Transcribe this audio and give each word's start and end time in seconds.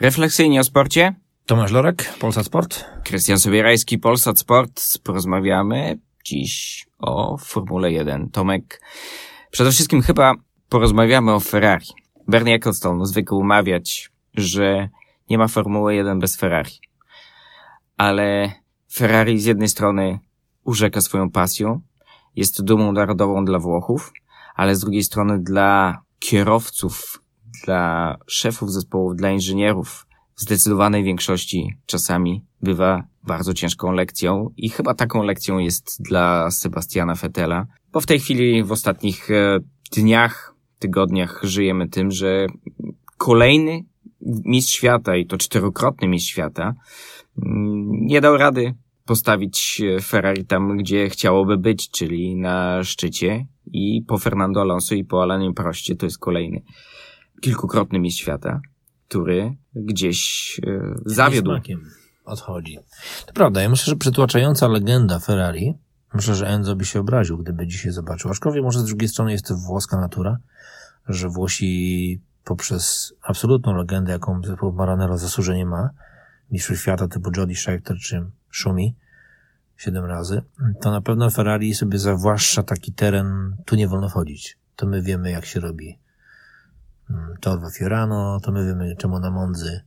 Refleksyjnie 0.00 0.60
o 0.60 0.64
sporcie. 0.64 1.14
Tomasz 1.46 1.72
Lorek, 1.72 2.14
Polsat 2.18 2.46
Sport. 2.46 2.84
Krystian 3.04 3.38
Sobierajski, 3.38 3.98
Polsat 3.98 4.38
Sport. 4.38 4.98
Porozmawiamy 5.02 5.98
dziś 6.24 6.86
o 6.98 7.38
Formule 7.38 7.92
1. 7.92 8.30
Tomek, 8.30 8.82
przede 9.50 9.70
wszystkim 9.70 10.02
chyba 10.02 10.34
porozmawiamy 10.68 11.32
o 11.32 11.40
Ferrari. 11.40 11.86
Bernie 12.28 12.54
Ecclestone 12.54 13.06
zwykł 13.06 13.36
umawiać, 13.36 14.10
że 14.34 14.88
nie 15.30 15.38
ma 15.38 15.48
Formuły 15.48 15.94
1 15.94 16.18
bez 16.18 16.36
Ferrari. 16.36 16.72
Ale 17.96 18.52
Ferrari 18.92 19.40
z 19.40 19.44
jednej 19.44 19.68
strony 19.68 20.18
urzeka 20.64 21.00
swoją 21.00 21.30
pasją, 21.30 21.80
jest 22.34 22.64
dumą 22.64 22.92
narodową 22.92 23.44
dla 23.44 23.58
Włochów, 23.58 24.12
ale 24.54 24.74
z 24.74 24.80
drugiej 24.80 25.02
strony 25.02 25.38
dla 25.42 26.02
kierowców, 26.18 27.22
dla 27.64 28.16
szefów 28.26 28.72
zespołów, 28.72 29.16
dla 29.16 29.30
inżynierów 29.30 30.06
w 30.36 30.40
zdecydowanej 30.40 31.04
większości 31.04 31.74
czasami 31.86 32.44
bywa 32.62 33.04
bardzo 33.22 33.54
ciężką 33.54 33.92
lekcją 33.92 34.50
i 34.56 34.68
chyba 34.68 34.94
taką 34.94 35.22
lekcją 35.22 35.58
jest 35.58 36.02
dla 36.02 36.50
Sebastiana 36.50 37.14
Fetela, 37.14 37.66
bo 37.92 38.00
w 38.00 38.06
tej 38.06 38.20
chwili 38.20 38.64
w 38.64 38.72
ostatnich 38.72 39.30
e, 39.30 39.58
dniach, 39.92 40.54
tygodniach 40.78 41.40
żyjemy 41.42 41.88
tym, 41.88 42.10
że 42.10 42.46
kolejny 43.18 43.84
mistrz 44.44 44.74
świata 44.74 45.16
i 45.16 45.26
to 45.26 45.38
czterokrotny 45.38 46.08
mistrz 46.08 46.30
świata 46.30 46.74
mm, 47.42 48.06
nie 48.06 48.20
dał 48.20 48.36
rady 48.36 48.74
postawić 49.04 49.82
Ferrari 50.02 50.44
tam, 50.44 50.76
gdzie 50.76 51.08
chciałoby 51.08 51.56
być, 51.56 51.90
czyli 51.90 52.36
na 52.36 52.84
szczycie 52.84 53.46
i 53.72 54.02
po 54.08 54.18
Fernando 54.18 54.60
Alonso 54.60 54.94
i 54.94 55.04
po 55.04 55.22
Alanie 55.22 55.52
Proście 55.54 55.96
to 55.96 56.06
jest 56.06 56.18
kolejny 56.18 56.62
kilkukrotny 57.40 57.98
mistrz 57.98 58.20
świata, 58.20 58.60
który 59.08 59.56
gdzieś 59.74 60.60
e, 60.66 60.94
zawiódł. 61.06 61.50
Odchodzi. 62.24 62.78
To 63.26 63.32
prawda, 63.32 63.62
ja 63.62 63.68
myślę, 63.68 63.90
że 63.90 63.96
przytłaczająca 63.96 64.68
legenda 64.68 65.18
Ferrari, 65.18 65.74
myślę, 66.14 66.34
że 66.34 66.46
Enzo 66.46 66.76
by 66.76 66.84
się 66.84 67.00
obraził, 67.00 67.38
gdyby 67.38 67.66
dzisiaj 67.66 67.92
zobaczył. 67.92 68.30
Aczkolwiek 68.30 68.62
może 68.62 68.80
z 68.80 68.84
drugiej 68.84 69.08
strony 69.08 69.32
jest 69.32 69.46
to 69.46 69.56
włoska 69.56 70.00
natura, 70.00 70.38
że 71.08 71.28
Włosi 71.28 72.20
poprzez 72.44 73.14
absolutną 73.22 73.74
legendę, 73.74 74.12
jaką 74.12 74.42
zespół 74.42 74.72
Maranello 74.72 75.18
zasłużenie 75.18 75.66
ma, 75.66 75.90
mistrzów 76.50 76.80
świata 76.80 77.08
typu 77.08 77.30
Jody 77.36 77.54
Scheckter 77.54 77.96
czy 77.98 78.30
Szumi, 78.50 78.96
siedem 79.76 80.04
razy, 80.04 80.42
to 80.80 80.90
na 80.90 81.00
pewno 81.00 81.30
Ferrari 81.30 81.74
sobie 81.74 81.98
zawłaszcza 81.98 82.62
taki 82.62 82.92
teren, 82.92 83.56
tu 83.64 83.76
nie 83.76 83.88
wolno 83.88 84.08
wchodzić. 84.08 84.58
To 84.76 84.86
my 84.86 85.02
wiemy, 85.02 85.30
jak 85.30 85.46
się 85.46 85.60
robi. 85.60 85.98
Mm, 87.10 87.36
Torwa 87.40 87.70
Fiorano, 87.70 88.40
to 88.40 88.52
my 88.52 88.66
wiemy, 88.66 88.96
czemu 88.96 89.18
na 89.18 89.30
Mondzy 89.30 89.80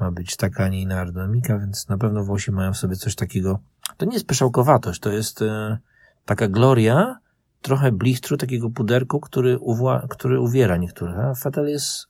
ma 0.00 0.10
być 0.10 0.36
taka, 0.36 0.64
a 0.64 0.68
nie 0.68 0.80
inna 0.80 0.96
aerodynamika, 0.98 1.58
więc 1.58 1.88
na 1.88 1.98
pewno 1.98 2.24
Włosi 2.24 2.52
mają 2.52 2.72
w 2.72 2.76
sobie 2.76 2.96
coś 2.96 3.14
takiego. 3.14 3.58
To 3.96 4.06
nie 4.06 4.14
jest 4.14 4.26
pyszałkowatość, 4.26 5.00
to 5.00 5.10
jest 5.10 5.42
e, 5.42 5.78
taka 6.24 6.48
gloria, 6.48 7.18
trochę 7.62 7.92
blichtru, 7.92 8.36
takiego 8.36 8.70
puderku, 8.70 9.20
który, 9.20 9.58
uwła, 9.58 10.06
który 10.10 10.40
uwiera 10.40 10.76
niektórych. 10.76 11.18
A 11.18 11.32
Vettel 11.44 11.68
jest 11.68 12.06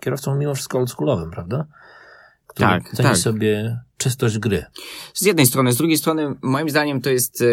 kierowcą 0.00 0.36
mimo 0.36 0.54
wszystko 0.54 0.78
oldschoolowym, 0.78 1.30
prawda? 1.30 1.66
Który 2.46 2.68
Tak, 2.68 2.82
ceni 2.84 3.08
tak. 3.08 3.16
sobie 3.16 3.80
czystość 3.96 4.38
gry. 4.38 4.64
Z 5.14 5.22
jednej 5.22 5.46
strony, 5.46 5.72
z 5.72 5.76
drugiej 5.76 5.96
strony, 5.96 6.34
moim 6.42 6.70
zdaniem 6.70 7.00
to 7.00 7.10
jest 7.10 7.42
e, 7.42 7.44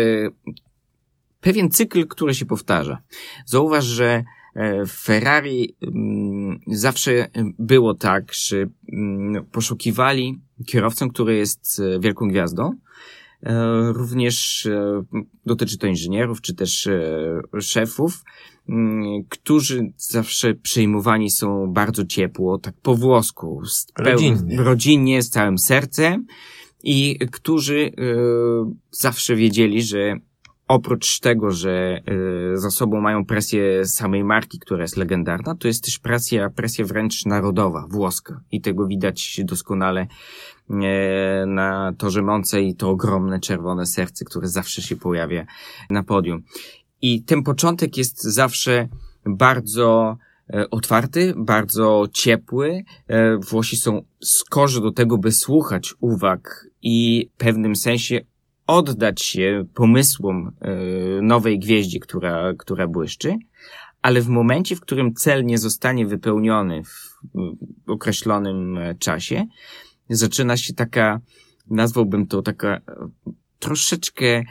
pewien 1.41 1.69
cykl, 1.69 2.07
który 2.07 2.35
się 2.35 2.45
powtarza. 2.45 2.97
Zauważ, 3.45 3.85
że 3.85 4.23
w 4.87 4.91
Ferrari 4.91 5.75
mm, 5.81 6.59
zawsze 6.67 7.27
było 7.59 7.93
tak, 7.93 8.33
że 8.33 8.57
mm, 8.93 9.45
poszukiwali 9.45 10.41
kierowcę, 10.65 11.07
który 11.09 11.35
jest 11.35 11.79
e, 11.95 11.99
wielką 11.99 12.27
gwiazdą. 12.27 12.71
E, 13.43 13.91
Również 13.93 14.65
e, 14.65 15.03
dotyczy 15.45 15.77
to 15.77 15.87
inżynierów, 15.87 16.41
czy 16.41 16.55
też 16.55 16.87
e, 16.87 17.61
szefów, 17.61 18.23
mm, 18.69 19.23
którzy 19.29 19.93
zawsze 19.97 20.53
przyjmowani 20.53 21.29
są 21.31 21.73
bardzo 21.73 22.05
ciepło, 22.05 22.57
tak 22.57 22.75
po 22.81 22.95
włosku, 22.95 23.61
Rodzinnie. 23.97 24.57
rodzinnie, 24.57 25.21
z 25.21 25.29
całym 25.29 25.57
sercem 25.57 26.25
i 26.83 27.19
którzy 27.31 27.79
e, 27.79 27.91
zawsze 28.91 29.35
wiedzieli, 29.35 29.81
że 29.81 30.15
oprócz 30.71 31.19
tego, 31.19 31.51
że 31.51 32.01
e, 32.51 32.57
za 32.57 32.71
sobą 32.71 33.01
mają 33.01 33.25
presję 33.25 33.85
samej 33.85 34.23
marki, 34.23 34.59
która 34.59 34.81
jest 34.81 34.97
legendarna, 34.97 35.55
to 35.55 35.67
jest 35.67 35.83
też 35.83 35.99
presja, 35.99 36.49
presja 36.49 36.85
wręcz 36.85 37.25
narodowa, 37.25 37.85
włoska. 37.89 38.41
I 38.51 38.61
tego 38.61 38.87
widać 38.87 39.41
doskonale 39.43 40.07
e, 40.69 41.45
na 41.45 41.93
torze 41.97 42.21
Monce 42.21 42.61
i 42.61 42.75
to 42.75 42.89
ogromne 42.89 43.39
czerwone 43.39 43.85
serce, 43.85 44.25
które 44.25 44.47
zawsze 44.47 44.81
się 44.81 44.95
pojawia 44.95 45.45
na 45.89 46.03
podium. 46.03 46.43
I 47.01 47.23
ten 47.23 47.43
początek 47.43 47.97
jest 47.97 48.23
zawsze 48.23 48.87
bardzo 49.25 50.17
e, 50.49 50.69
otwarty, 50.69 51.33
bardzo 51.37 52.05
ciepły. 52.13 52.83
Włosi 53.49 53.77
są 53.77 54.01
skorzy 54.23 54.81
do 54.81 54.91
tego, 54.91 55.17
by 55.17 55.31
słuchać 55.31 55.93
uwag 55.99 56.67
i 56.81 57.29
w 57.33 57.37
pewnym 57.37 57.75
sensie 57.75 58.21
oddać 58.71 59.21
się 59.21 59.65
pomysłom 59.73 60.51
e, 60.61 60.71
nowej 61.21 61.59
gwieździe, 61.59 61.99
która, 61.99 62.53
która 62.57 62.87
błyszczy, 62.87 63.37
ale 64.01 64.21
w 64.21 64.27
momencie, 64.27 64.75
w 64.75 64.81
którym 64.81 65.13
cel 65.13 65.45
nie 65.45 65.57
zostanie 65.57 66.05
wypełniony 66.05 66.83
w 66.83 67.19
określonym 67.87 68.77
e, 68.77 68.95
czasie, 68.95 69.45
zaczyna 70.09 70.57
się 70.57 70.73
taka, 70.73 71.19
nazwałbym 71.67 72.27
to 72.27 72.41
taka 72.41 72.77
e, 72.77 72.81
troszeczkę 73.59 74.43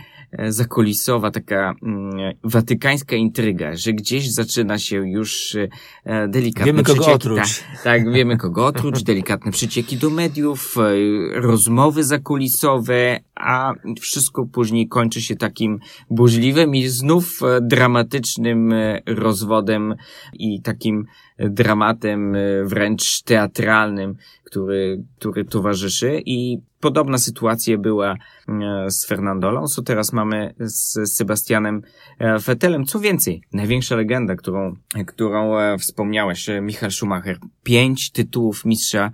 zakulisowa, 0.48 1.30
taka 1.30 1.74
mm, 1.82 2.34
watykańska 2.44 3.16
intryga, 3.16 3.76
że 3.76 3.92
gdzieś 3.92 4.32
zaczyna 4.32 4.78
się 4.78 5.08
już 5.08 5.56
e, 6.04 6.28
delikatne 6.28 6.72
Wiemy, 6.72 6.82
kogo 6.82 7.06
otruć. 7.12 7.38
Tak, 7.38 7.82
tak, 7.84 8.12
wiemy 8.12 8.36
kogo 8.36 8.66
otruć, 8.66 9.02
delikatne 9.02 9.52
przycieki 9.52 9.96
do 9.96 10.10
mediów, 10.10 10.76
e, 10.78 11.40
rozmowy 11.40 12.04
zakulisowe, 12.04 13.20
a 13.34 13.72
wszystko 14.00 14.46
później 14.46 14.88
kończy 14.88 15.20
się 15.20 15.36
takim 15.36 15.78
burzliwym 16.10 16.74
i 16.74 16.88
znów 16.88 17.42
e, 17.42 17.60
dramatycznym 17.60 18.72
e, 18.72 19.00
rozwodem 19.06 19.94
i 20.32 20.62
takim 20.62 21.06
dramatem 21.38 22.34
e, 22.34 22.64
wręcz 22.64 23.22
teatralnym, 23.22 24.14
który, 24.44 25.02
który 25.18 25.44
towarzyszy. 25.44 26.22
I 26.26 26.58
podobna 26.80 27.18
sytuacja 27.18 27.78
była 27.78 28.16
e, 28.48 28.90
z 28.90 29.06
Fernando 29.06 29.48
Alonso, 29.48 29.82
teraz 29.82 30.12
mamy 30.12 30.54
z 30.58 31.12
Sebastianem 31.12 31.82
e, 32.18 32.38
Vettelem. 32.38 32.84
Co 32.84 33.00
więcej, 33.00 33.42
największa 33.52 33.96
legenda, 33.96 34.36
którą, 34.36 34.76
którą 35.06 35.58
e, 35.58 35.78
wspomniałeś, 35.78 36.46
Michael 36.62 36.92
Schumacher. 36.92 37.38
Pięć 37.62 38.10
tytułów 38.10 38.64
mistrza 38.64 39.10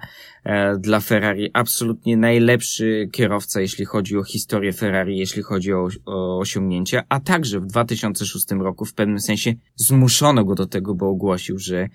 dla 0.78 1.00
Ferrari. 1.00 1.50
Absolutnie 1.52 2.16
najlepszy 2.16 3.08
kierowca, 3.12 3.60
jeśli 3.60 3.84
chodzi 3.84 4.16
o 4.16 4.24
historię 4.24 4.72
Ferrari, 4.72 5.18
jeśli 5.18 5.42
chodzi 5.42 5.72
o, 5.72 5.88
o 6.04 6.38
osiągnięcia, 6.38 7.02
a 7.08 7.20
także 7.20 7.60
w 7.60 7.66
2006 7.66 8.50
roku 8.50 8.84
w 8.84 8.94
pewnym 8.94 9.20
sensie 9.20 9.54
zmuszono 9.76 10.44
go 10.44 10.54
do 10.54 10.66
tego, 10.66 10.94
bo 10.94 11.08
ogłosił, 11.08 11.58
że 11.58 11.88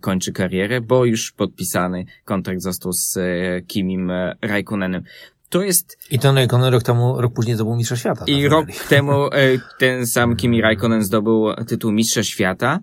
kończy 0.00 0.32
karierę, 0.32 0.80
bo 0.80 1.04
już 1.04 1.32
podpisany 1.32 2.04
kontrakt 2.24 2.60
został 2.60 2.92
z 2.92 3.18
Kimim 3.66 4.10
e, 4.10 4.36
To 5.48 5.62
jest 5.62 5.98
I 6.10 6.18
ten 6.18 6.36
Raikkonen 6.36 6.72
rok 6.72 6.82
temu, 6.82 7.20
rok 7.20 7.32
później 7.34 7.54
zdobył 7.54 7.76
mistrza 7.76 7.96
świata. 7.96 8.24
i 8.26 8.42
na 8.42 8.48
rok 8.48 8.66
temu 8.88 9.26
e, 9.26 9.30
ten 9.78 10.06
sam 10.06 10.36
Kimi 10.36 10.60
Raikkonen 10.60 11.02
zdobył 11.02 11.46
tytuł 11.66 11.92
Mistrza 11.92 12.22
Świata 12.22 12.80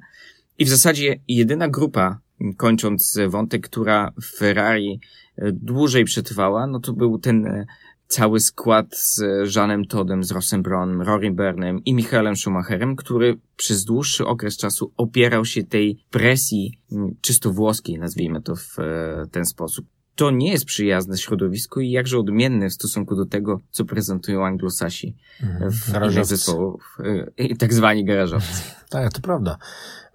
i 0.58 0.66
w 0.66 0.70
zasadzie 0.70 1.20
jedyna 1.28 1.68
grupa, 1.68 2.20
kończąc 2.58 3.18
wątek, 3.28 3.70
która 3.70 4.12
w 4.22 4.38
Ferrari 4.38 5.00
e, 5.38 5.52
dłużej 5.52 6.06
przetrwała, 6.06 6.68
no 6.68 6.80
to 6.80 6.94
był 6.94 7.20
ten 7.20 7.46
e, 7.46 7.66
cały 8.08 8.40
skład 8.40 8.98
z 8.98 9.22
Jeanem 9.56 9.86
Toddem, 9.86 10.24
z 10.24 10.32
Rossem 10.32 10.62
Brownem, 10.62 11.02
Rory 11.02 11.32
Bernem 11.32 11.84
i 11.86 11.94
Michaelem 11.94 12.36
Schumacherem, 12.36 12.96
który 12.96 13.38
przez 13.56 13.86
dłuższy 13.86 14.26
okres 14.26 14.58
czasu 14.58 14.94
opierał 14.98 15.46
się 15.46 15.64
tej 15.64 16.06
presji 16.10 16.80
m, 16.92 17.16
czysto 17.22 17.52
włoskiej, 17.52 18.00
nazwijmy 18.00 18.42
to 18.42 18.56
w 18.56 18.78
ten 19.32 19.46
sposób. 19.46 19.86
To 20.20 20.32
nie 20.32 20.52
jest 20.52 20.66
przyjazne 20.66 21.18
środowisku 21.18 21.80
i 21.80 21.92
jakże 21.92 22.20
odmienne 22.20 22.70
w 22.70 22.74
stosunku 22.74 23.16
do 23.16 23.26
tego, 23.26 23.60
co 23.72 23.86
prezentują 23.86 24.46
anglosasi 24.46 25.16
Mhm. 25.44 25.72
w 25.72 25.90
innych 25.90 26.26
zespołów, 26.26 26.98
y, 27.40 27.44
i 27.44 27.58
tak 27.58 27.74
zwani 27.74 28.06
garażowcy. 28.06 28.62
Tak, 28.90 29.14
to 29.14 29.22
prawda. 29.22 29.58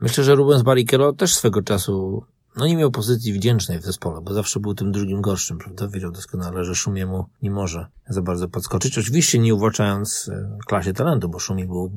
Myślę, 0.01 0.25
że 0.25 0.35
Rubens 0.35 0.63
Barrichello 0.63 1.13
też 1.13 1.35
swego 1.35 1.63
czasu 1.63 2.25
no 2.57 2.67
nie 2.67 2.77
miał 2.77 2.91
pozycji 2.91 3.33
wdzięcznej 3.33 3.79
w 3.79 3.83
zespole, 3.83 4.21
bo 4.21 4.35
zawsze 4.35 4.61
był 4.61 4.75
tym 4.75 4.93
drugim 4.93 5.23
gorszym, 5.23 5.59
prawda? 5.59 5.89
Wiedział 5.89 6.11
doskonale, 6.13 6.65
że 6.65 6.75
Szumiemu 6.75 7.25
nie 7.43 7.51
może 7.51 7.87
za 8.09 8.23
bardzo 8.23 8.49
podskoczyć. 8.49 8.99
Oczywiście 8.99 9.39
nie 9.39 9.55
uwłaczając 9.55 10.31
e, 10.33 10.59
klasie 10.67 10.93
talentu, 10.93 11.29
bo 11.29 11.39
Szumi 11.39 11.67
był 11.67 11.93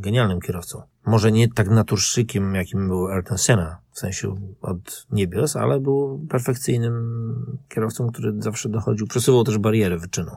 genialnym 0.00 0.40
kierowcą. 0.40 0.82
Może 1.06 1.32
nie 1.32 1.48
tak 1.48 1.70
naturszczykiem, 1.70 2.54
jakim 2.54 2.88
był 2.88 3.06
Ayrton 3.06 3.38
Senna, 3.38 3.78
w 3.92 3.98
sensie 3.98 4.36
od 4.60 5.06
niebios, 5.12 5.56
ale 5.56 5.80
był 5.80 6.26
perfekcyjnym 6.28 7.60
kierowcą, 7.68 8.06
który 8.06 8.32
zawsze 8.38 8.68
dochodził, 8.68 9.06
przesuwał 9.06 9.44
też 9.44 9.58
barierę 9.58 9.98
wyczynu. 9.98 10.30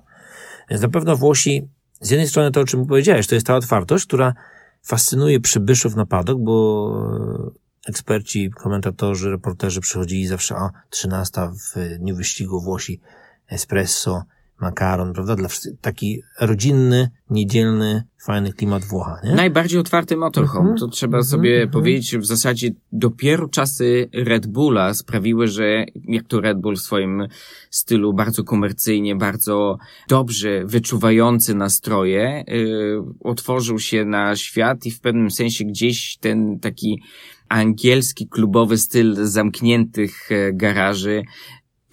Więc 0.69 0.81
na 0.81 0.89
pewno 0.89 1.15
Włosi, 1.15 1.68
z 2.01 2.10
jednej 2.10 2.27
strony 2.27 2.51
to, 2.51 2.62
o 2.62 2.65
czym 2.65 2.86
powiedziałeś, 2.86 3.27
to 3.27 3.36
jest 3.36 3.48
ta 3.48 3.56
otwartość, 3.56 4.06
która 4.06 4.33
fascynuje 4.83 5.39
przybyszów 5.39 5.95
na 5.95 6.06
padok, 6.06 6.39
bo 6.39 6.89
eksperci, 7.88 8.51
komentatorzy, 8.51 9.30
reporterzy 9.30 9.81
przychodzili 9.81 10.27
zawsze, 10.27 10.56
a 10.56 10.71
13 10.89 11.42
w 11.42 11.98
dniu 12.00 12.15
wyścigu 12.15 12.62
Włosi, 12.62 13.01
espresso, 13.48 14.24
makaron, 14.62 15.14
prawda? 15.14 15.36
Dla 15.36 15.50
taki 15.82 16.22
rodzinny, 16.42 17.10
niedzielny, 17.30 18.04
fajny 18.26 18.54
klimat 18.54 18.86
Włocha, 18.86 19.18
nie? 19.24 19.36
Najbardziej 19.36 19.80
otwarty 19.80 20.18
motorhome. 20.18 20.66
Mm 20.66 20.76
-hmm. 20.76 20.80
To 20.80 20.88
trzeba 20.88 21.20
-hmm. 21.20 21.24
sobie 21.24 21.58
mm 21.58 21.70
-hmm. 21.70 21.74
powiedzieć, 21.74 22.18
w 22.18 22.26
zasadzie 22.26 22.70
dopiero 22.92 23.50
czasy 23.50 24.10
Red 24.14 24.48
Bulla 24.48 24.94
sprawiły, 24.94 25.48
że 25.48 25.86
jak 26.08 26.28
to 26.28 26.42
Red 26.42 26.60
Bull 26.60 26.76
w 26.76 26.82
swoim 26.82 27.28
stylu 27.70 28.14
bardzo 28.14 28.44
komercyjnie, 28.44 29.16
bardzo 29.16 29.78
dobrze 30.08 30.66
wyczuwający 30.66 31.56
nastroje, 31.56 32.44
yy, 32.48 33.04
otworzył 33.20 33.80
się 33.80 34.06
na 34.06 34.36
świat 34.36 34.86
i 34.86 34.92
w 34.92 35.00
pewnym 35.02 35.32
sensie 35.32 35.66
gdzieś 35.66 36.18
ten 36.18 36.60
taki 36.60 37.02
angielski 37.50 38.28
klubowy 38.28 38.78
styl 38.78 39.16
zamkniętych 39.26 40.32
e, 40.32 40.54
garaży 40.54 41.24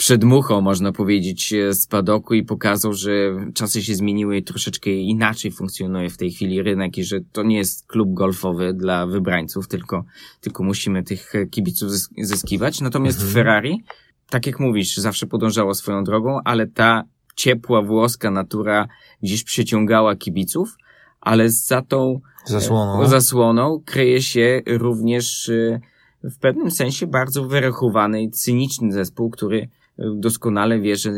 przedmuchał, 0.00 0.62
można 0.62 0.93
powiedzieć, 0.93 1.52
e, 1.52 1.75
z 1.75 1.87
padoku 1.87 2.35
i 2.35 2.43
pokazał, 2.43 2.93
że 2.93 3.11
czasy 3.55 3.82
się 3.82 3.94
zmieniły 3.94 4.37
i 4.37 4.43
troszeczkę 4.43 4.91
inaczej 4.91 5.50
funkcjonuje 5.50 6.11
w 6.11 6.17
tej 6.17 6.31
chwili 6.31 6.62
rynek 6.62 6.99
i 6.99 7.05
że 7.05 7.20
to 7.32 7.43
nie 7.43 7.56
jest 7.56 7.87
klub 7.87 8.14
golfowy 8.14 8.75
dla 8.75 9.06
wybrańców, 9.06 9.69
tylko, 9.69 10.05
tylko 10.41 10.64
musimy 10.64 11.02
tych 11.02 11.32
kibiców 11.50 11.91
zyskiwać. 12.19 12.81
Natomiast 12.81 13.19
mhm. 13.19 13.35
Ferrari, 13.35 13.82
tak 14.31 14.47
jak 14.47 14.61
mówisz, 14.61 14.97
zawsze 14.97 15.26
podążało 15.26 15.75
swoją 15.75 16.05
drogą, 16.05 16.38
ale 16.44 16.67
ta 16.67 17.05
ciepła 17.37 17.82
włoska 17.82 18.31
natura 18.31 18.88
gdzieś 19.23 19.44
przyciągała 19.44 20.17
kibiców, 20.17 20.76
ale 21.20 21.50
za 21.50 21.82
tą 21.82 22.20
zasłoną, 22.44 23.06
zasłoną 23.08 23.82
kryje 23.85 24.23
się 24.23 24.62
również 24.67 25.49
e, 25.49 25.81
w 26.25 26.38
pewnym 26.38 26.70
sensie 26.70 27.06
bardzo 27.06 27.44
wyrachowany 27.44 28.23
i 28.23 28.31
cyniczny 28.31 28.93
zespół, 28.93 29.31
który 29.31 29.69
doskonale 29.99 30.81
wie, 30.81 30.97
że 30.97 31.11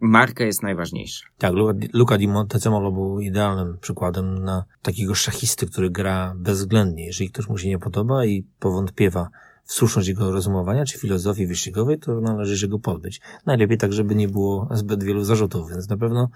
marka 0.00 0.44
jest 0.44 0.62
najważniejsza. 0.62 1.26
Tak, 1.38 1.52
Luca 1.92 2.18
Di 2.18 2.28
Montezemolo 2.28 2.92
był 2.92 3.20
idealnym 3.20 3.78
przykładem 3.80 4.44
na 4.44 4.64
takiego 4.82 5.14
szachisty, 5.14 5.66
który 5.66 5.90
gra 5.90 6.34
bezwzględnie. 6.36 7.06
Jeżeli 7.06 7.30
ktoś 7.30 7.48
mu 7.48 7.58
się 7.58 7.68
nie 7.68 7.78
podoba 7.78 8.24
i 8.24 8.44
powątpiewa 8.58 9.28
słuszność 9.64 10.08
jego 10.08 10.32
rozumowania 10.32 10.84
czy 10.84 10.98
filozofii 10.98 11.46
wyścigowej, 11.46 11.98
to 11.98 12.20
należy 12.20 12.58
się 12.58 12.68
go 12.68 12.78
pozbyć. 12.78 13.20
Najlepiej 13.46 13.78
tak, 13.78 13.92
żeby 13.92 14.14
nie 14.14 14.28
było 14.28 14.68
zbyt 14.72 15.04
wielu 15.04 15.24
zarzutów, 15.24 15.70
więc 15.70 15.88
na 15.88 15.96
pewno 15.96 16.28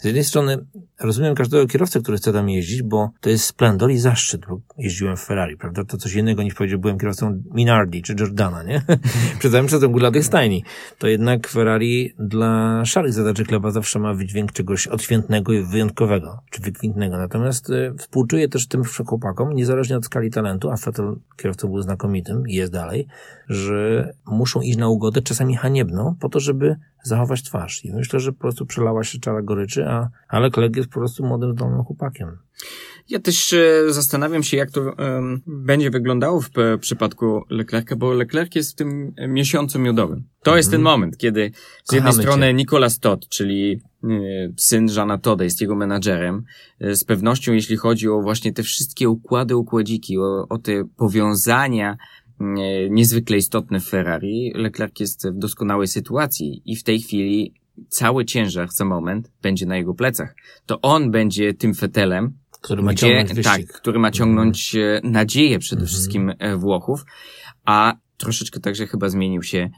z 0.00 0.04
jednej 0.04 0.24
strony 0.24 0.58
rozumiem 1.00 1.34
każdego 1.34 1.66
kierowcę, 1.66 2.00
który 2.00 2.18
chce 2.18 2.32
tam 2.32 2.48
jeździć, 2.48 2.82
bo 2.82 3.10
to 3.20 3.30
jest 3.30 3.44
splendor 3.44 3.90
i 3.90 3.98
zaszczyt, 3.98 4.46
bo 4.48 4.60
jeździłem 4.78 5.16
w 5.16 5.20
Ferrari, 5.20 5.56
prawda? 5.56 5.84
To 5.84 5.96
coś 5.96 6.14
innego 6.14 6.42
niż 6.42 6.54
powiedział, 6.54 6.78
byłem 6.78 6.98
kierowcą 6.98 7.42
Minardi 7.54 8.02
czy 8.02 8.14
Jordana, 8.20 8.62
nie? 8.62 8.82
Przed 9.38 9.52
całym 9.52 9.66
przodem 9.66 9.92
dla 9.92 10.10
tych 10.10 10.24
stajni. 10.24 10.64
To 10.98 11.08
jednak 11.08 11.48
Ferrari 11.48 12.14
dla 12.18 12.84
szarych 12.84 13.12
zadaczy 13.12 13.44
kleba 13.44 13.70
zawsze 13.70 13.98
ma 13.98 14.14
wydźwięk 14.14 14.52
czegoś 14.52 14.86
odświętnego 14.86 15.52
i 15.52 15.62
wyjątkowego, 15.62 16.38
czy 16.50 16.62
wykwintnego. 16.62 17.16
Natomiast 17.16 17.70
y, 17.70 17.94
współczuję 17.98 18.48
też 18.48 18.68
tym 18.68 18.82
chłopakom, 19.06 19.52
niezależnie 19.52 19.96
od 19.96 20.04
skali 20.04 20.30
talentu, 20.30 20.70
a 20.70 20.76
Vettel 20.76 21.16
kierowcą 21.36 21.68
był 21.68 21.82
znakomitym 21.82 22.42
jest 22.46 22.72
dalej, 22.76 23.06
że 23.48 24.12
muszą 24.26 24.60
iść 24.60 24.78
na 24.78 24.88
ugodę, 24.88 25.22
czasami 25.22 25.56
haniebną, 25.56 26.16
po 26.20 26.28
to, 26.28 26.40
żeby 26.40 26.76
zachować 27.02 27.42
twarz. 27.42 27.84
I 27.84 27.92
myślę, 27.92 28.20
że 28.20 28.32
po 28.32 28.38
prostu 28.38 28.66
przelała 28.66 29.04
się 29.04 29.18
czara 29.18 29.42
goryczy, 29.42 29.86
a, 29.88 30.08
ale 30.28 30.50
Kleg 30.50 30.76
jest 30.76 30.88
po 30.88 31.00
prostu 31.00 31.26
młodym, 31.26 31.52
zdolnym 31.52 31.84
chłopakiem. 31.84 32.38
Ja 33.08 33.20
też 33.20 33.52
e, 33.52 33.92
zastanawiam 33.92 34.42
się, 34.42 34.56
jak 34.56 34.70
to 34.70 34.80
um, 34.80 35.42
będzie 35.46 35.90
wyglądało 35.90 36.40
w 36.40 36.50
p- 36.50 36.78
przypadku 36.78 37.42
Leclerca, 37.50 37.96
bo 37.96 38.12
Leclerc 38.12 38.54
jest 38.54 38.72
w 38.72 38.74
tym 38.74 39.14
miesiącu 39.28 39.78
miodowym. 39.78 40.24
To 40.42 40.50
mhm. 40.50 40.56
jest 40.56 40.70
ten 40.70 40.82
moment, 40.82 41.16
kiedy 41.16 41.50
z 41.84 41.92
jednej 41.92 42.12
Kochamy 42.12 42.22
strony 42.22 42.46
cię. 42.46 42.54
Nicolas 42.54 42.98
Todd, 42.98 43.28
czyli 43.28 43.80
e, 44.04 44.08
syn 44.56 44.88
Żana 44.88 45.18
Toda, 45.18 45.44
jest 45.44 45.60
jego 45.60 45.76
menadżerem. 45.76 46.44
E, 46.80 46.96
z 46.96 47.04
pewnością, 47.04 47.52
jeśli 47.52 47.76
chodzi 47.76 48.08
o 48.08 48.22
właśnie 48.22 48.52
te 48.52 48.62
wszystkie 48.62 49.08
układy, 49.08 49.56
układziki, 49.56 50.18
o, 50.18 50.46
o 50.48 50.58
te 50.58 50.84
powiązania 50.96 51.96
niezwykle 52.90 53.36
istotny 53.36 53.80
w 53.80 53.88
Ferrari. 53.88 54.52
Leclerc 54.54 55.00
jest 55.00 55.28
w 55.28 55.38
doskonałej 55.38 55.88
sytuacji 55.88 56.62
i 56.64 56.76
w 56.76 56.82
tej 56.82 57.00
chwili 57.00 57.54
cały 57.88 58.24
ciężar 58.24 58.68
za 58.72 58.84
moment 58.84 59.30
będzie 59.42 59.66
na 59.66 59.76
jego 59.76 59.94
plecach. 59.94 60.34
To 60.66 60.80
on 60.80 61.10
będzie 61.10 61.54
tym 61.54 61.74
fetelem, 61.74 62.32
który 62.50 62.82
ma 62.82 62.92
gdzie, 62.92 63.00
ciągnąć 63.00 63.46
tak, 63.46 63.66
który 63.66 63.98
ma 63.98 64.10
ciągnąć 64.10 64.74
mhm. 64.74 65.12
nadzieję 65.12 65.58
przede 65.58 65.82
mhm. 65.82 65.88
wszystkim 65.88 66.32
e, 66.38 66.56
Włochów, 66.56 67.04
a 67.64 67.96
troszeczkę 68.16 68.60
także 68.60 68.86
chyba 68.86 69.08
zmienił 69.08 69.42
się 69.42 69.58
E, 69.58 69.70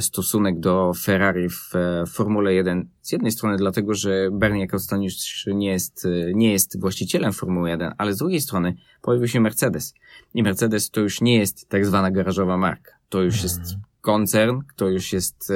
stosunek 0.00 0.60
do 0.60 0.92
Ferrari 0.94 1.48
w 1.48 1.76
e, 1.76 2.06
Formule 2.06 2.54
1. 2.54 2.88
Z 3.02 3.12
jednej 3.12 3.32
strony 3.32 3.56
dlatego, 3.56 3.94
że 3.94 4.28
Bernie 4.32 4.64
Ecclestone 4.64 5.06
nie 5.46 5.70
jest, 5.70 6.06
e, 6.06 6.34
nie 6.34 6.52
jest 6.52 6.80
właścicielem 6.80 7.32
Formuły 7.32 7.70
1, 7.70 7.92
ale 7.98 8.12
z 8.12 8.18
drugiej 8.18 8.40
strony 8.40 8.76
pojawił 9.02 9.28
się 9.28 9.40
Mercedes. 9.40 9.94
I 10.34 10.42
Mercedes 10.42 10.90
to 10.90 11.00
już 11.00 11.20
nie 11.20 11.38
jest 11.38 11.68
tak 11.68 11.86
zwana 11.86 12.10
garażowa 12.10 12.56
marka. 12.56 12.92
To 13.08 13.22
już 13.22 13.42
jest 13.42 13.58
mhm. 13.58 13.80
koncern, 14.00 14.60
to 14.76 14.88
już 14.88 15.12
jest 15.12 15.52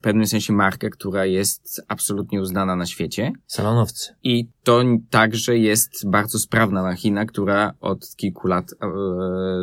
w 0.00 0.02
pewnym 0.02 0.26
sensie 0.26 0.52
marka, 0.52 0.90
która 0.90 1.26
jest 1.26 1.82
absolutnie 1.88 2.40
uznana 2.40 2.76
na 2.76 2.86
świecie. 2.86 3.32
Salonowcy. 3.46 4.14
I 4.22 4.48
to 4.62 4.82
także 5.10 5.58
jest 5.58 6.10
bardzo 6.10 6.38
sprawna 6.38 6.82
machina, 6.82 7.24
która 7.24 7.74
od 7.80 8.16
kilku 8.16 8.48
lat 8.48 8.72
e, 8.72 8.86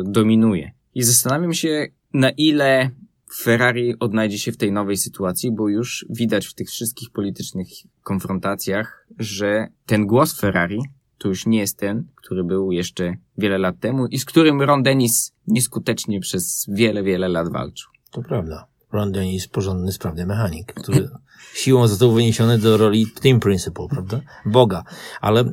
dominuje. 0.04 0.72
I 0.94 1.02
zastanawiam 1.02 1.54
się, 1.54 1.86
na 2.12 2.30
ile 2.30 2.90
Ferrari 3.34 3.94
odnajdzie 4.00 4.38
się 4.38 4.52
w 4.52 4.56
tej 4.56 4.72
nowej 4.72 4.96
sytuacji, 4.96 5.52
bo 5.52 5.68
już 5.68 6.06
widać 6.10 6.46
w 6.46 6.54
tych 6.54 6.68
wszystkich 6.68 7.10
politycznych 7.10 7.68
konfrontacjach, 8.02 9.06
że 9.18 9.68
ten 9.86 10.06
głos 10.06 10.40
Ferrari 10.40 10.78
to 11.18 11.28
już 11.28 11.46
nie 11.46 11.58
jest 11.58 11.78
ten, 11.78 12.04
który 12.14 12.44
był 12.44 12.72
jeszcze 12.72 13.16
wiele 13.38 13.58
lat 13.58 13.80
temu 13.80 14.06
i 14.06 14.18
z 14.18 14.24
którym 14.24 14.62
Ron 14.62 14.82
Dennis 14.82 15.32
nieskutecznie 15.46 16.20
przez 16.20 16.66
wiele, 16.68 17.02
wiele 17.02 17.28
lat 17.28 17.52
walczył. 17.52 17.90
To 18.10 18.22
prawda. 18.22 18.66
Ron 18.92 19.12
Dennis 19.12 19.48
porządny, 19.48 19.92
sprawny 19.92 20.26
mechanik, 20.26 20.72
który 20.72 21.08
siłą 21.54 21.86
został 21.88 22.12
wyniesiony 22.12 22.58
do 22.58 22.76
roli 22.76 23.06
team 23.22 23.40
principal, 23.40 23.88
prawda? 23.88 24.20
Boga. 24.46 24.84
Ale 25.20 25.40
y, 25.40 25.46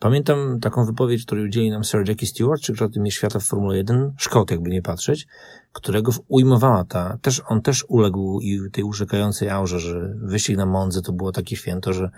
pamiętam 0.00 0.60
taką 0.60 0.84
wypowiedź, 0.84 1.24
której 1.24 1.44
udzielił 1.44 1.70
nam 1.70 1.84
Sir 1.84 2.08
Jackie 2.08 2.26
Stewart, 2.26 2.62
trzykrotny 2.62 3.02
mistrz 3.02 3.18
świata 3.18 3.38
w 3.38 3.44
Formule 3.44 3.76
1, 3.76 4.12
Szkot, 4.18 4.50
jakby 4.50 4.70
nie 4.70 4.82
patrzeć, 4.82 5.26
którego 5.72 6.12
ujmowała 6.28 6.84
ta, 6.84 7.18
też, 7.22 7.42
on 7.48 7.62
też 7.62 7.84
uległ 7.88 8.40
i 8.40 8.70
tej 8.72 8.84
urzekającej 8.84 9.48
aurze, 9.48 9.80
że 9.80 10.14
wyścig 10.22 10.56
na 10.56 10.66
Mondze 10.66 11.02
to 11.02 11.12
było 11.12 11.32
takie 11.32 11.56
święto, 11.56 11.92
że 11.92 12.10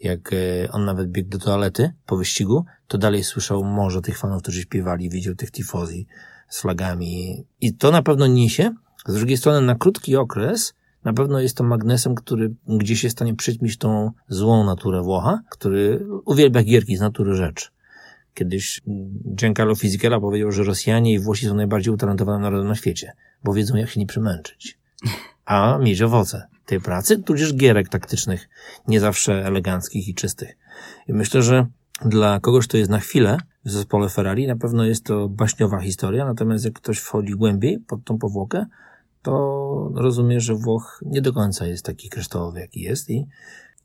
jak 0.00 0.32
e, 0.32 0.72
on 0.72 0.84
nawet 0.84 1.10
biegł 1.10 1.30
do 1.30 1.38
toalety 1.38 1.92
po 2.06 2.16
wyścigu, 2.16 2.64
to 2.88 2.98
dalej 2.98 3.24
słyszał 3.24 3.64
morze 3.64 4.02
tych 4.02 4.18
fanów, 4.18 4.42
którzy 4.42 4.62
śpiewali, 4.62 5.10
widział 5.10 5.34
tych 5.34 5.50
tifozi 5.50 6.06
z 6.48 6.60
flagami. 6.60 7.44
I 7.60 7.74
to 7.74 7.90
na 7.90 8.02
pewno 8.02 8.26
niesie. 8.26 8.74
Z 9.06 9.14
drugiej 9.14 9.36
strony 9.36 9.66
na 9.66 9.74
krótki 9.74 10.16
okres 10.16 10.74
na 11.04 11.12
pewno 11.12 11.40
jest 11.40 11.56
to 11.56 11.64
magnesem, 11.64 12.14
który 12.14 12.54
gdzieś 12.68 13.04
jest 13.04 13.16
w 13.16 13.18
stanie 13.18 13.34
przyćmić 13.34 13.78
tą 13.78 14.10
złą 14.28 14.64
naturę 14.64 15.02
Włocha, 15.02 15.40
który 15.50 16.06
uwielbia 16.24 16.62
gierki 16.62 16.96
z 16.96 17.00
natury 17.00 17.34
rzeczy. 17.34 17.68
Kiedyś 18.34 18.80
Giancarlo 19.34 19.74
Fisichella 19.74 20.20
powiedział, 20.20 20.52
że 20.52 20.64
Rosjanie 20.64 21.12
i 21.12 21.18
Włosi 21.18 21.46
są 21.46 21.54
najbardziej 21.54 21.94
utalentowanym 21.94 22.42
narodem 22.42 22.68
na 22.68 22.74
świecie, 22.74 23.12
bo 23.44 23.54
wiedzą, 23.54 23.76
jak 23.76 23.90
się 23.90 24.00
nie 24.00 24.06
przemęczyć. 24.06 24.78
A 25.44 25.78
mieć 25.78 26.02
owoce 26.02 26.48
tej 26.66 26.80
pracy, 26.80 27.22
tudzież 27.22 27.54
gierek 27.54 27.88
taktycznych, 27.88 28.48
nie 28.88 29.00
zawsze 29.00 29.46
eleganckich 29.46 30.08
i 30.08 30.14
czystych. 30.14 30.56
I 31.06 31.12
myślę, 31.12 31.42
że 31.42 31.66
dla 32.04 32.40
kogoś, 32.40 32.66
kto 32.66 32.76
jest 32.76 32.90
na 32.90 32.98
chwilę 32.98 33.38
w 33.64 33.70
zespole 33.70 34.08
Ferrari, 34.08 34.46
na 34.46 34.56
pewno 34.56 34.84
jest 34.84 35.04
to 35.04 35.28
baśniowa 35.28 35.80
historia, 35.80 36.24
natomiast 36.24 36.64
jak 36.64 36.74
ktoś 36.74 36.98
wchodzi 36.98 37.32
głębiej 37.32 37.78
pod 37.78 38.04
tą 38.04 38.18
powłokę, 38.18 38.66
to 39.22 39.92
rozumie, 39.94 40.40
że 40.40 40.54
Włoch 40.54 41.00
nie 41.06 41.22
do 41.22 41.32
końca 41.32 41.66
jest 41.66 41.84
taki 41.84 42.08
kryształowy, 42.08 42.60
jaki 42.60 42.80
jest 42.80 43.10
i, 43.10 43.26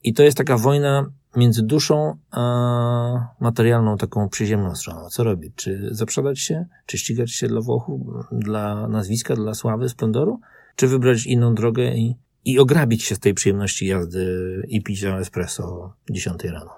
i 0.04 0.14
to 0.14 0.24
jest 0.24 0.38
taka 0.38 0.58
wojna 0.58 1.12
między 1.36 1.64
duszą 1.64 2.18
a 2.32 3.36
materialną, 3.40 3.98
taką 3.98 4.30
przyziemną 4.30 4.76
stroną. 4.76 5.10
Co 5.10 5.24
robić? 5.24 5.54
Czy 5.56 5.90
zaprzedać 5.92 6.40
się? 6.40 6.66
Czy 6.86 6.98
ścigać 6.98 7.32
się 7.32 7.48
dla 7.48 7.62
Włochów, 7.62 8.02
dla 8.32 8.88
nazwiska, 8.88 9.36
dla 9.36 9.54
sławy, 9.54 9.90
splendoru? 9.90 10.40
Czy 10.76 10.88
wybrać 10.88 11.26
inną 11.26 11.56
drogę 11.56 11.96
i, 11.96 12.16
i 12.46 12.60
ograbić 12.60 13.04
się 13.04 13.16
z 13.16 13.20
tej 13.20 13.34
przyjemności 13.34 13.88
jazdy 13.88 14.62
i 14.68 14.84
pić 14.84 15.04
espresso 15.04 15.64
o 15.64 15.94
10 16.10 16.44
rano? 16.44 16.78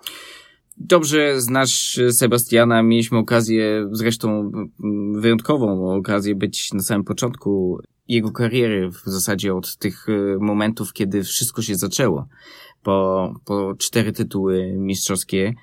Dobrze 0.77 1.41
znasz 1.41 2.00
Sebastiana, 2.12 2.84
mieliśmy 2.84 3.17
okazję, 3.17 3.89
zresztą 3.91 4.51
wyjątkową 5.15 5.96
okazję 5.96 6.36
być 6.36 6.74
na 6.74 6.84
samym 6.84 7.03
początku 7.03 7.79
jego 8.08 8.32
kariery, 8.32 8.89
w 8.91 9.01
zasadzie 9.05 9.55
od 9.55 9.77
tych 9.77 10.08
e, 10.10 10.38
momentów, 10.38 10.94
kiedy 10.94 11.24
wszystko 11.24 11.62
się 11.62 11.75
zaczęło. 11.75 12.27
Po, 12.85 13.33
po 13.45 13.75
cztery 13.77 14.11
tytuły 14.11 14.73
mistrzowskie 14.77 15.53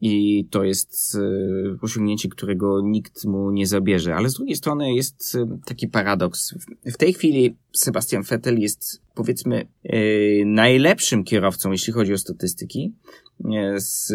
i 0.00 0.44
to 0.50 0.64
jest 0.64 1.14
e, 1.14 1.20
osiągnięcie, 1.82 2.28
którego 2.28 2.80
nikt 2.80 3.24
mu 3.24 3.50
nie 3.50 3.66
zabierze. 3.66 4.14
Ale 4.14 4.28
z 4.28 4.34
drugiej 4.34 4.56
strony 4.56 4.94
jest 4.94 5.36
e, 5.36 5.58
taki 5.64 5.88
paradoks. 5.88 6.54
W 6.84 6.96
tej 6.96 7.12
chwili 7.12 7.56
Sebastian 7.72 8.22
Vettel 8.22 8.58
jest 8.58 9.02
powiedzmy 9.14 9.66
najlepszym 10.46 11.24
kierowcą, 11.24 11.72
jeśli 11.72 11.92
chodzi 11.92 12.12
o 12.12 12.18
statystyki, 12.18 12.92
z 13.76 14.12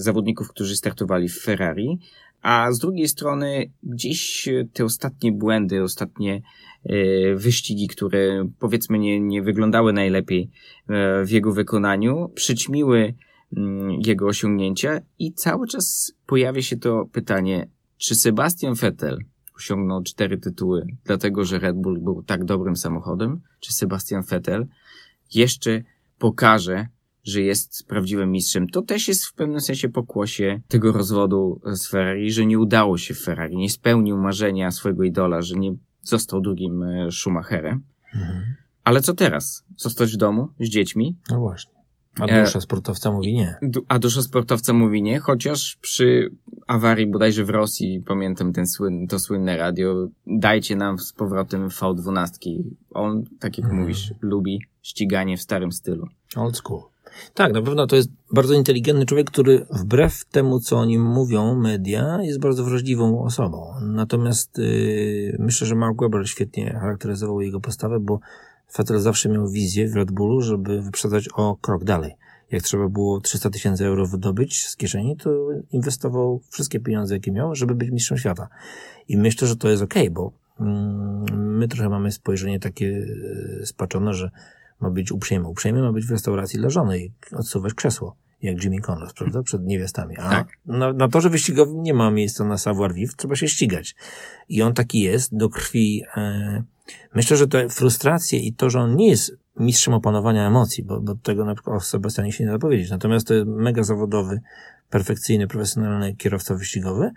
zawodników, 0.00 0.48
którzy 0.48 0.76
startowali 0.76 1.28
w 1.28 1.40
Ferrari, 1.40 1.98
a 2.46 2.72
z 2.72 2.78
drugiej 2.78 3.08
strony 3.08 3.70
gdzieś 3.82 4.48
te 4.72 4.84
ostatnie 4.84 5.32
błędy, 5.32 5.82
ostatnie 5.82 6.42
e, 6.84 7.34
wyścigi, 7.34 7.88
które 7.88 8.48
powiedzmy 8.58 8.98
nie, 8.98 9.20
nie 9.20 9.42
wyglądały 9.42 9.92
najlepiej 9.92 10.50
e, 10.88 11.24
w 11.24 11.30
jego 11.30 11.52
wykonaniu, 11.52 12.28
przyćmiły 12.34 13.14
mm, 13.56 14.00
jego 14.06 14.26
osiągnięcia 14.26 15.00
i 15.18 15.32
cały 15.32 15.66
czas 15.66 16.12
pojawia 16.26 16.62
się 16.62 16.76
to 16.76 17.06
pytanie, 17.12 17.68
czy 17.96 18.14
Sebastian 18.14 18.74
Vettel 18.74 19.18
osiągnął 19.56 20.02
cztery 20.02 20.38
tytuły, 20.38 20.86
dlatego 21.04 21.44
że 21.44 21.58
Red 21.58 21.76
Bull 21.76 22.00
był 22.00 22.22
tak 22.22 22.44
dobrym 22.44 22.76
samochodem, 22.76 23.40
czy 23.60 23.72
Sebastian 23.72 24.22
Vettel 24.22 24.66
jeszcze 25.34 25.82
pokaże, 26.18 26.86
że 27.26 27.42
jest 27.42 27.86
prawdziwym 27.86 28.30
mistrzem. 28.30 28.68
To 28.68 28.82
też 28.82 29.08
jest 29.08 29.24
w 29.24 29.34
pewnym 29.34 29.60
sensie 29.60 29.88
pokłosie 29.88 30.60
tego 30.68 30.92
rozwodu 30.92 31.60
z 31.64 31.88
Ferrari, 31.88 32.32
że 32.32 32.46
nie 32.46 32.58
udało 32.58 32.98
się 32.98 33.14
Ferrari, 33.14 33.56
nie 33.56 33.70
spełnił 33.70 34.18
marzenia 34.18 34.70
swojego 34.70 35.04
idola, 35.04 35.42
że 35.42 35.54
nie 35.54 35.74
został 36.02 36.40
drugim 36.40 36.82
e, 36.82 37.12
Schumacherem. 37.12 37.82
Mhm. 38.14 38.54
Ale 38.84 39.00
co 39.00 39.14
teraz? 39.14 39.64
Zostać 39.76 40.12
w 40.12 40.16
domu 40.16 40.48
z 40.60 40.68
dziećmi? 40.68 41.16
No 41.30 41.40
właśnie. 41.40 41.76
A 42.20 42.26
e, 42.26 42.44
dusza 42.44 42.60
sportowca 42.60 43.12
mówi 43.12 43.34
nie. 43.34 43.58
A 43.88 43.98
dusza 43.98 44.22
sportowca 44.22 44.72
mówi 44.72 45.02
nie, 45.02 45.18
chociaż 45.18 45.78
przy 45.80 46.30
awarii 46.66 47.06
bodajże 47.06 47.44
w 47.44 47.50
Rosji, 47.50 48.02
pamiętam 48.06 48.52
ten 48.52 48.66
słyn, 48.66 49.06
to 49.06 49.18
słynne 49.18 49.56
radio, 49.56 50.08
dajcie 50.26 50.76
nam 50.76 50.98
z 50.98 51.12
powrotem 51.12 51.68
V12. 51.68 52.62
On, 52.90 53.24
tak 53.40 53.58
jak 53.58 53.66
mm. 53.66 53.80
mówisz, 53.80 54.14
lubi 54.20 54.60
ściganie 54.82 55.36
w 55.36 55.42
starym 55.42 55.72
stylu. 55.72 56.06
Old 56.36 56.56
school. 56.56 56.80
Tak, 57.34 57.52
na 57.52 57.62
pewno 57.62 57.86
to 57.86 57.96
jest 57.96 58.10
bardzo 58.32 58.54
inteligentny 58.54 59.06
człowiek, 59.06 59.30
który 59.30 59.66
wbrew 59.70 60.24
temu, 60.24 60.60
co 60.60 60.78
o 60.78 60.84
nim 60.84 61.02
mówią 61.02 61.54
media, 61.54 62.18
jest 62.22 62.40
bardzo 62.40 62.64
wrażliwą 62.64 63.24
osobą. 63.24 63.72
Natomiast 63.82 64.58
yy, 64.58 65.36
myślę, 65.38 65.66
że 65.66 65.74
Mark 65.74 66.00
Webber 66.00 66.28
świetnie 66.28 66.78
charakteryzował 66.80 67.40
jego 67.40 67.60
postawę, 67.60 68.00
bo 68.00 68.20
Vettel 68.78 69.00
zawsze 69.00 69.28
miał 69.28 69.48
wizję 69.48 69.88
w 69.88 69.96
Red 69.96 70.10
Bullu, 70.10 70.40
żeby 70.40 70.82
wyprzedzać 70.82 71.28
o 71.34 71.56
krok 71.56 71.84
dalej. 71.84 72.16
Jak 72.50 72.62
trzeba 72.62 72.88
było 72.88 73.20
300 73.20 73.50
tysięcy 73.50 73.86
euro 73.86 74.06
wydobyć 74.06 74.66
z 74.66 74.76
kieszeni, 74.76 75.16
to 75.16 75.48
inwestował 75.70 76.40
wszystkie 76.50 76.80
pieniądze, 76.80 77.14
jakie 77.14 77.32
miał, 77.32 77.54
żeby 77.54 77.74
być 77.74 77.90
mistrzem 77.90 78.18
świata. 78.18 78.48
I 79.08 79.16
myślę, 79.16 79.48
że 79.48 79.56
to 79.56 79.68
jest 79.68 79.82
okej, 79.82 80.10
bo 80.10 80.32
mm, 80.60 81.56
my 81.58 81.68
trochę 81.68 81.88
mamy 81.88 82.12
spojrzenie 82.12 82.60
takie 82.60 82.86
yy, 82.86 83.62
spaczone, 83.64 84.14
że 84.14 84.30
ma 84.80 84.90
być 84.90 85.12
uprzejmy. 85.12 85.48
Uprzejmy 85.48 85.82
ma 85.82 85.92
być 85.92 86.06
w 86.06 86.10
restauracji 86.10 86.58
dla 86.58 86.70
żony 86.70 86.98
i 86.98 87.12
odsuwać 87.32 87.74
krzesło, 87.74 88.16
jak 88.42 88.64
Jimmy 88.64 88.80
Connors, 88.80 89.12
prawda? 89.12 89.42
Przed 89.42 89.62
niewiastami. 89.62 90.16
A 90.18 90.30
tak. 90.30 90.48
na, 90.66 90.92
na 90.92 91.08
torze 91.08 91.30
wyścigowym 91.30 91.82
nie 91.82 91.94
ma 91.94 92.10
miejsca 92.10 92.44
na 92.44 92.58
savoir 92.58 92.94
vivre, 92.94 93.16
trzeba 93.16 93.36
się 93.36 93.48
ścigać. 93.48 93.94
I 94.48 94.62
on 94.62 94.74
taki 94.74 95.00
jest, 95.00 95.36
do 95.36 95.48
krwi. 95.48 96.02
E, 96.16 96.62
myślę, 97.14 97.36
że 97.36 97.48
te 97.48 97.68
frustracje 97.68 98.38
i 98.38 98.52
to, 98.52 98.70
że 98.70 98.80
on 98.80 98.96
nie 98.96 99.08
jest 99.08 99.36
mistrzem 99.56 99.94
opanowania 99.94 100.46
emocji, 100.46 100.84
bo, 100.84 101.00
bo 101.00 101.14
tego 101.14 101.44
na 101.44 101.54
przykład 101.54 101.76
o 101.76 101.80
Sebastianie 101.80 102.32
się 102.32 102.44
nie 102.44 102.50
da 102.50 102.58
powiedzieć. 102.58 102.90
Natomiast 102.90 103.26
to 103.26 103.34
jest 103.34 103.46
mega 103.46 103.82
zawodowy, 103.82 104.40
perfekcyjny, 104.90 105.48
profesjonalny 105.48 106.14
kierowca 106.14 106.54
wyścigowy 106.54 107.10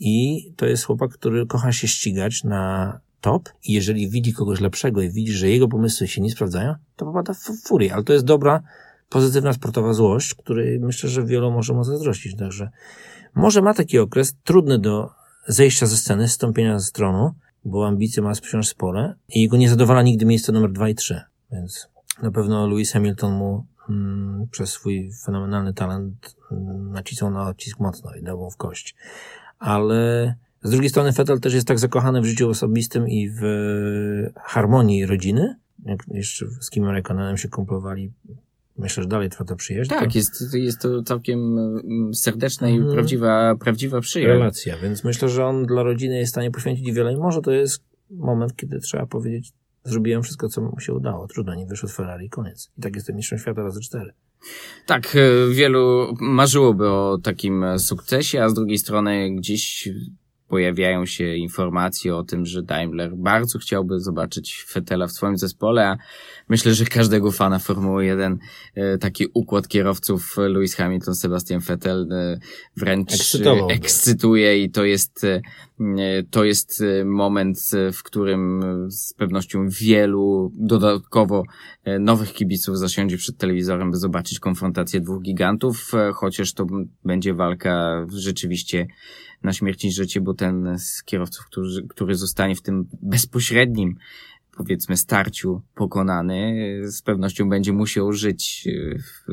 i 0.00 0.44
to 0.56 0.66
jest 0.66 0.84
chłopak, 0.84 1.10
który 1.10 1.46
kocha 1.46 1.72
się 1.72 1.88
ścigać 1.88 2.44
na 2.44 3.00
top 3.22 3.48
i 3.64 3.72
jeżeli 3.72 4.10
widzi 4.10 4.32
kogoś 4.32 4.60
lepszego 4.60 5.02
i 5.02 5.10
widzi, 5.10 5.32
że 5.32 5.48
jego 5.48 5.68
pomysły 5.68 6.08
się 6.08 6.20
nie 6.20 6.30
sprawdzają, 6.30 6.74
to 6.96 7.04
popada 7.04 7.34
w 7.34 7.38
furię. 7.64 7.94
Ale 7.94 8.04
to 8.04 8.12
jest 8.12 8.24
dobra, 8.24 8.62
pozytywna 9.08 9.52
sportowa 9.52 9.92
złość, 9.92 10.34
której 10.34 10.80
myślę, 10.80 11.10
że 11.10 11.24
wielu 11.24 11.50
może 11.50 11.72
mu 11.74 11.84
zazdrościć. 11.84 12.36
Także 12.36 12.70
może 13.34 13.62
ma 13.62 13.74
taki 13.74 13.98
okres 13.98 14.34
trudny 14.44 14.78
do 14.78 15.10
zejścia 15.46 15.86
ze 15.86 15.96
sceny, 15.96 16.28
stąpienia 16.28 16.78
ze 16.78 16.86
stronu, 16.86 17.34
bo 17.64 17.86
ambicje 17.86 18.22
ma 18.22 18.34
wciąż 18.34 18.68
spore 18.68 19.14
i 19.28 19.42
jego 19.42 19.56
nie 19.56 19.68
zadowala 19.68 20.02
nigdy 20.02 20.26
miejsce 20.26 20.52
numer 20.52 20.72
dwa 20.72 20.88
i 20.88 20.94
trzy. 20.94 21.20
Więc 21.52 21.88
na 22.22 22.30
pewno 22.30 22.66
Lewis 22.66 22.92
Hamilton 22.92 23.32
mu 23.32 23.66
mm, 23.88 24.46
przez 24.50 24.70
swój 24.70 25.12
fenomenalny 25.24 25.74
talent 25.74 26.36
mm, 26.52 26.92
nacisnął 26.92 27.30
na 27.30 27.48
odcisk 27.48 27.80
mocno 27.80 28.14
i 28.14 28.22
dał 28.22 28.38
mu 28.38 28.50
w 28.50 28.56
kość. 28.56 28.94
Ale 29.58 30.34
z 30.62 30.70
drugiej 30.70 30.90
strony 30.90 31.12
Fettel 31.12 31.40
też 31.40 31.54
jest 31.54 31.66
tak 31.66 31.78
zakochany 31.78 32.20
w 32.20 32.24
życiu 32.24 32.48
osobistym 32.48 33.08
i 33.08 33.30
w 33.30 33.42
harmonii 34.36 35.06
rodziny. 35.06 35.56
Jak 35.84 36.00
jeszcze 36.08 36.46
z 36.60 36.70
Kim 36.70 36.84
Raikkonenem 36.84 37.36
się 37.36 37.48
kumplowali, 37.48 38.12
myślę, 38.78 39.02
że 39.02 39.08
dalej 39.08 39.30
trwa 39.30 39.44
ta 39.44 39.56
przyjaźń. 39.56 39.90
Tak, 39.90 40.12
to... 40.12 40.18
jest, 40.18 40.54
jest 40.54 40.80
to 40.80 41.02
całkiem 41.02 41.58
mm, 41.58 42.14
serdeczna 42.14 42.68
i 42.68 42.74
mhm. 42.74 42.94
prawdziwa, 42.94 43.54
prawdziwa 43.60 44.00
przyjaźń. 44.00 44.32
Relacja, 44.32 44.78
więc 44.78 45.04
myślę, 45.04 45.28
że 45.28 45.44
on 45.44 45.66
dla 45.66 45.82
rodziny 45.82 46.18
jest 46.18 46.30
w 46.30 46.34
stanie 46.34 46.50
poświęcić 46.50 46.92
wiele 46.92 47.12
i 47.12 47.16
może 47.16 47.40
to 47.40 47.50
jest 47.50 47.82
moment, 48.10 48.56
kiedy 48.56 48.80
trzeba 48.80 49.06
powiedzieć, 49.06 49.52
zrobiłem 49.84 50.22
wszystko, 50.22 50.48
co 50.48 50.60
mu 50.60 50.80
się 50.80 50.94
udało. 50.94 51.28
Trudno, 51.28 51.54
nie 51.54 51.66
wyszło 51.66 51.88
z 51.88 51.92
Ferrari, 51.92 52.30
koniec. 52.30 52.70
I 52.78 52.82
tak 52.82 52.94
jestem 52.96 53.16
mistrzem 53.16 53.38
świata 53.38 53.62
razy 53.62 53.80
cztery. 53.80 54.12
Tak, 54.86 55.16
e, 55.16 55.54
wielu 55.54 56.14
marzyłoby 56.20 56.88
o 56.88 57.18
takim 57.22 57.64
sukcesie, 57.78 58.42
a 58.42 58.48
z 58.48 58.54
drugiej 58.54 58.78
strony 58.78 59.36
gdzieś 59.36 59.88
pojawiają 60.52 61.06
się 61.06 61.36
informacje 61.36 62.16
o 62.16 62.24
tym, 62.24 62.46
że 62.46 62.62
Daimler 62.62 63.16
bardzo 63.16 63.58
chciałby 63.58 64.00
zobaczyć 64.00 64.64
Fetela 64.68 65.06
w 65.06 65.12
swoim 65.12 65.38
zespole, 65.38 65.88
a 65.88 65.96
myślę, 66.48 66.74
że 66.74 66.84
każdego 66.84 67.32
fana 67.32 67.58
Formuły 67.58 68.04
1 68.04 68.38
e, 68.74 68.98
taki 68.98 69.26
układ 69.34 69.68
kierowców 69.68 70.36
Lewis 70.36 70.74
Hamilton, 70.74 71.14
Sebastian 71.14 71.60
Vettel 71.60 72.08
e, 72.12 72.38
wręcz 72.76 73.12
ekscytuje 73.70 74.62
i 74.62 74.70
to 74.70 74.84
jest, 74.84 75.24
e, 75.24 75.40
to 76.30 76.44
jest 76.44 76.84
moment, 77.04 77.58
w 77.92 78.02
którym 78.02 78.62
z 78.90 79.14
pewnością 79.14 79.68
wielu 79.68 80.52
dodatkowo 80.54 81.44
nowych 82.00 82.32
kibiców 82.32 82.78
zasiądzie 82.78 83.16
przed 83.16 83.36
telewizorem, 83.36 83.90
by 83.90 83.96
zobaczyć 83.96 84.40
konfrontację 84.40 85.00
dwóch 85.00 85.22
gigantów, 85.22 85.92
chociaż 86.14 86.52
to 86.52 86.66
będzie 87.04 87.34
walka 87.34 88.06
rzeczywiście 88.14 88.86
na 89.44 89.52
śmierć 89.52 89.84
i 89.84 89.92
życie, 89.92 90.20
bo 90.20 90.34
ten 90.34 90.78
z 90.78 91.02
kierowców, 91.02 91.46
który, 91.46 91.68
który 91.88 92.14
zostanie 92.14 92.54
w 92.54 92.62
tym 92.62 92.88
bezpośrednim 93.02 93.96
powiedzmy 94.56 94.96
starciu 94.96 95.62
pokonany, 95.74 96.56
z 96.84 97.02
pewnością 97.02 97.48
będzie 97.48 97.72
musiał 97.72 98.12
żyć 98.12 98.68
w 98.98 99.32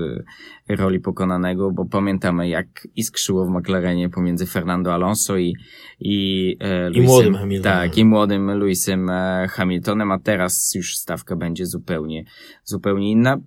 roli 0.69 0.99
pokonanego, 0.99 1.71
bo 1.71 1.85
pamiętamy 1.85 2.49
jak 2.49 2.87
iskrzyło 2.95 3.45
w 3.45 3.49
McLarenie 3.49 4.09
pomiędzy 4.09 4.45
Fernando 4.45 4.93
Alonso 4.93 5.37
i 5.37 5.55
i, 5.99 6.57
e, 6.59 6.91
I 6.91 7.01
młodym 7.01 7.35
Hamiltonem. 7.35 7.79
Tak, 7.79 7.97
i 7.97 8.05
młodym 8.05 8.47
Lewisem 8.47 9.09
e, 9.09 9.47
Hamiltonem, 9.49 10.11
a 10.11 10.19
teraz 10.19 10.75
już 10.75 10.97
stawka 10.97 11.35
będzie 11.35 11.65
zupełnie 11.65 12.23
zupełnie 12.63 13.11
inna. 13.11 13.37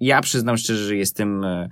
Ja 0.00 0.20
przyznam 0.20 0.56
szczerze, 0.56 0.84
że 0.84 0.96
jestem 0.96 1.44
e, 1.44 1.68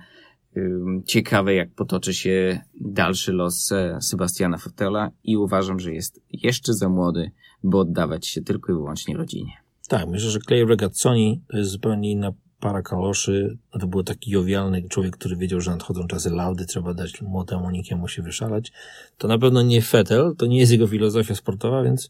ciekawe, 1.05 1.53
jak 1.53 1.71
potoczy 1.71 2.13
się 2.13 2.61
dalszy 2.81 3.33
los 3.33 3.71
e, 3.71 4.01
Sebastiana 4.01 4.57
Fettela 4.57 5.11
i 5.23 5.37
uważam, 5.37 5.79
że 5.79 5.93
jest 5.93 6.21
jeszcze 6.29 6.73
za 6.73 6.89
młody, 6.89 7.31
by 7.63 7.77
oddawać 7.77 8.27
się 8.27 8.41
tylko 8.41 8.71
i 8.71 8.75
wyłącznie 8.75 9.17
rodzinie. 9.17 9.51
Tak, 9.87 10.07
myślę, 10.07 10.29
że 10.29 10.39
Clay 10.39 10.65
Regazzoni 10.65 11.41
to 11.47 11.57
jest 11.57 11.71
zupełnie 11.71 12.11
inna 12.11 12.33
para 12.59 12.81
kaloszy. 12.81 13.57
To 13.79 13.87
był 13.87 14.03
taki 14.03 14.31
jowialny 14.31 14.83
człowiek, 14.89 15.17
który 15.17 15.35
wiedział, 15.35 15.61
że 15.61 15.71
nadchodzą 15.71 16.07
czasy 16.07 16.29
laudy, 16.29 16.65
trzeba 16.65 16.93
dać 16.93 17.21
młodemu 17.21 17.71
nikiemu 17.71 18.07
się 18.07 18.21
wyszalać. 18.21 18.71
To 19.17 19.27
na 19.27 19.37
pewno 19.37 19.61
nie 19.61 19.81
Fettel, 19.81 20.35
to 20.37 20.45
nie 20.45 20.59
jest 20.59 20.71
jego 20.71 20.87
filozofia 20.87 21.35
sportowa, 21.35 21.83
więc 21.83 22.09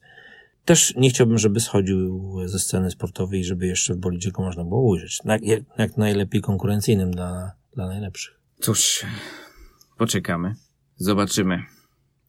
też 0.65 0.95
nie 0.95 1.09
chciałbym, 1.09 1.37
żeby 1.37 1.59
schodził 1.59 2.33
ze 2.45 2.59
sceny 2.59 2.91
sportowej, 2.91 3.43
żeby 3.43 3.67
jeszcze 3.67 3.93
w 3.93 3.97
bolidzie 3.97 4.31
go 4.31 4.43
można 4.43 4.63
było 4.63 4.81
ujrzeć. 4.81 5.19
Jak, 5.25 5.41
jak 5.77 5.97
najlepiej 5.97 6.41
konkurencyjnym 6.41 7.11
dla, 7.11 7.51
dla 7.77 7.87
najlepszych. 7.87 8.39
Cóż, 8.61 9.05
poczekamy. 9.97 10.55
Zobaczymy. 10.95 11.63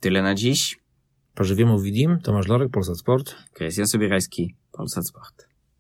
Tyle 0.01 0.23
na 0.23 0.35
dziś. 0.35 0.81
Pożywiemu 1.35 1.81
Widim, 1.81 2.21
Tomasz 2.21 2.49
Lorek, 2.49 2.71
Polsat 2.71 2.99
Sport. 2.99 3.35
Krystian 3.53 3.87
Sobierajski, 3.87 4.55
Polsat 4.73 5.07
Sport. 5.07 5.48